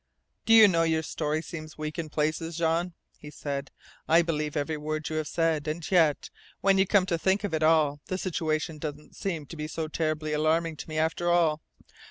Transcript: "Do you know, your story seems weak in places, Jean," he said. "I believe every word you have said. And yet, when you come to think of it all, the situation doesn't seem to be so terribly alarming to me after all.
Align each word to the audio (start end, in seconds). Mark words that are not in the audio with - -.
"Do 0.47 0.53
you 0.53 0.67
know, 0.67 0.81
your 0.81 1.03
story 1.03 1.43
seems 1.43 1.77
weak 1.77 1.99
in 1.99 2.09
places, 2.09 2.57
Jean," 2.57 2.95
he 3.19 3.29
said. 3.29 3.69
"I 4.07 4.23
believe 4.23 4.57
every 4.57 4.75
word 4.77 5.07
you 5.09 5.17
have 5.17 5.27
said. 5.27 5.67
And 5.67 5.85
yet, 5.91 6.31
when 6.59 6.79
you 6.79 6.87
come 6.87 7.05
to 7.05 7.19
think 7.19 7.43
of 7.43 7.53
it 7.53 7.61
all, 7.61 8.01
the 8.07 8.17
situation 8.17 8.79
doesn't 8.79 9.15
seem 9.15 9.45
to 9.45 9.55
be 9.55 9.67
so 9.67 9.87
terribly 9.87 10.33
alarming 10.33 10.77
to 10.77 10.89
me 10.89 10.97
after 10.97 11.29
all. 11.29 11.61